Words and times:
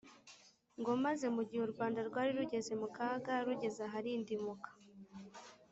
ngomaze 0.79 1.25
mu 1.35 1.41
gihe 1.47 1.61
u 1.65 1.71
rwanda 1.73 1.99
rwari 2.09 2.31
rugeze 2.39 2.71
mu 2.81 2.87
kaga 2.95 3.33
rugeze 3.47 3.79
aharindimuka, 3.87 4.69